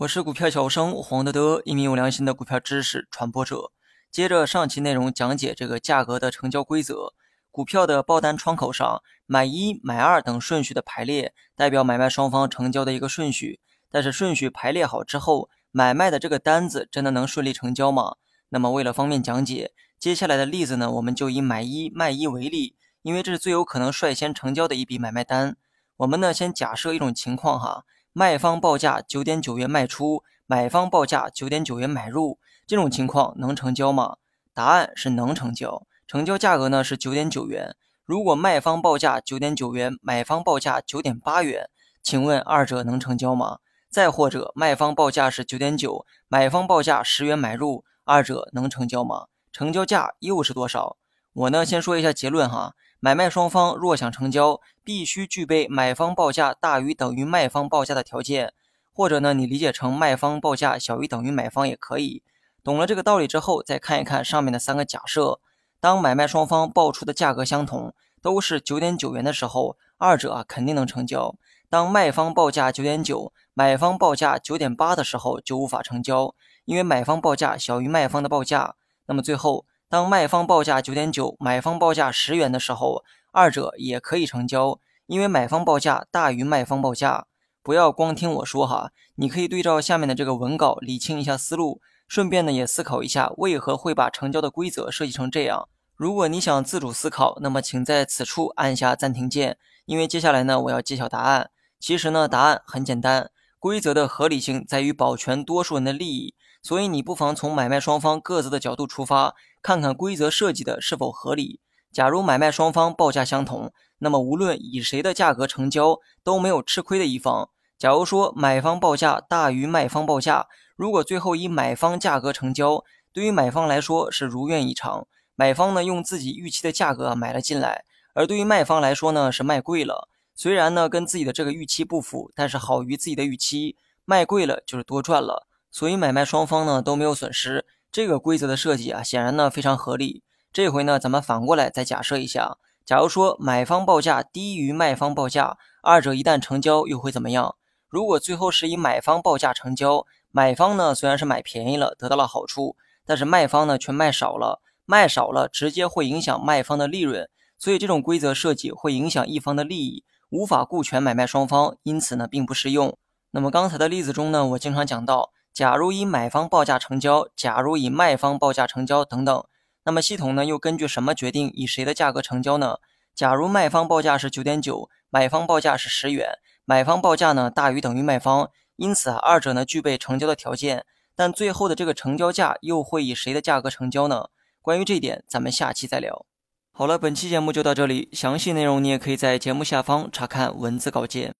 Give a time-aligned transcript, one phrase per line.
[0.00, 3.72] 我是股票小生黄德德，一名有良心的股票知识传播者。
[4.12, 7.14] 接着上期内容讲解这个价格的成交规则。
[7.50, 13.58] 股票的报单窗口上，买一、买二等顺序的排列，代表买卖双方成交的一个顺序。
[13.90, 18.16] 但是顺序排列好之后，买卖的这个单子真的能顺利成交吗？
[18.50, 25.56] 那么为了方便讲解，接下来的例子呢，我们就以买一卖一为例，因为这是最有可能率先成交的一笔买卖单。
[25.96, 27.86] 我们呢先假设一种情况哈。
[28.18, 34.16] 卖方报价九点九元卖出，买方报价九点九元买入，这种情况能成交吗？
[34.54, 37.76] 答案是能成交，成交价格呢是九点九元。
[38.06, 41.68] 如果卖方报价九点九元，买方报价九点八元，
[42.02, 43.58] 请问二者能成交吗？
[43.90, 49.26] 再或者卖方报价是九点九，买方报价十元买入，二者能成交吗？
[49.52, 50.96] 成交价又是多少？
[51.34, 52.72] 我呢先说一下结论哈。
[52.98, 58.52] 买卖双方若想成交，必须具备买方报价大于等于卖方报价的条件，
[58.92, 62.22] 或者呢，你理解成卖方报价小于等于买方也可以。
[62.62, 65.40] 懂了这个道理之后，再看一看上面的三个假设：
[65.80, 71.34] 当买卖双方报出的价格相同，都是九点九元的时候，二者啊肯定能成交；
[71.68, 76.32] 当卖方报价九点九，买方报价九点八的时候，就无法成交，
[76.64, 78.76] 因为买方报价小于卖方的报价。
[79.06, 79.66] 那么最后。
[79.88, 83.04] 当卖方报价九点九，买方报价十元的时候，
[83.36, 87.26] 二者也可以成交，因为买方报价大于卖方报价。
[87.62, 95.68] 不要光听我说哈，你可以对照下面的这个文稿理清一下思路，顺便呢也思考一下为何会把成交的规则设计成这样。
[95.96, 101.50] 如果你想自主思考，那么请在此处按下暂停键，因为接下来呢我要揭晓答案。
[101.78, 106.34] 其实呢答案很简单，规则的合理性在于保全多数人的利益。
[106.62, 111.60] 所以你不妨从买卖双方各自的角度出发，看看规则设计的是否合理。
[111.92, 117.48] 假如买卖双方报价相同，那么无论以谁的价格成交，都没有吃亏的一方。
[117.78, 135.46] 假如说买方报价大于卖方报价，如果最后以买方价格成交，对于买方来说是如愿以偿，买方呢用自己预期的价格买了进来；而对于卖方来说呢是卖贵了，虽然呢跟自己的这个预期不符，但是好于自己的预期，卖贵了就是多赚了。
[135.70, 140.22] 所以买卖双方呢都没有损失，这个规则的设计啊，显然呢非常合理。
[140.56, 147.56] 这回呢，咱们反过来再假设一下，假如说买方报价低于卖方报价，二者一旦成交又会怎么样？
[147.90, 152.74] 如果最后是以买方报价成交，买方呢虽然是买便宜了，得到了好处，
[153.04, 157.28] 但是卖方呢却卖少了，卖少了直接会影响卖方的利润，
[157.58, 162.96] 所以这种规则设计会影响一方的利益，无法顾全买卖双方，因此呢并不适用。
[163.32, 165.32] 那么刚才的例子中呢，我经常讲到。
[165.52, 169.44] 假如以买方报价成交，假如以卖方报价成交等等，
[169.86, 172.78] 那么系统呢又根据什么决定以谁的价格成交呢？
[173.14, 184.26] 假如卖方报价是九点九，买方报价是十元，买方报价呢大于等于卖方，因此啊二者呢具备成交的条件，但最后的这个成交价又会以谁的价格成交呢？
[184.60, 186.26] 关于这点，咱们下期再聊。
[186.72, 191.32] 好了，本期节目就到这里，详细内容你也可以在节目下方查看文字稿件。